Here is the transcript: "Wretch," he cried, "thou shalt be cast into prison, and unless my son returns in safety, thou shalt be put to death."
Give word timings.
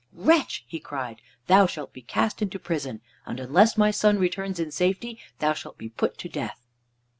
"Wretch," 0.13 0.63
he 0.67 0.79
cried, 0.79 1.21
"thou 1.45 1.67
shalt 1.67 1.93
be 1.93 2.01
cast 2.01 2.41
into 2.41 2.57
prison, 2.57 3.01
and 3.27 3.39
unless 3.39 3.77
my 3.77 3.91
son 3.91 4.17
returns 4.17 4.59
in 4.59 4.71
safety, 4.71 5.19
thou 5.37 5.53
shalt 5.53 5.77
be 5.77 5.89
put 5.89 6.17
to 6.17 6.27
death." 6.27 6.65